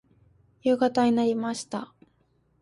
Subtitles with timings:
[0.63, 1.93] 夕方になりました。